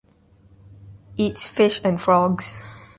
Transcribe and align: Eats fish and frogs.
Eats 1.15 1.47
fish 1.47 1.79
and 1.83 2.01
frogs. 2.01 2.63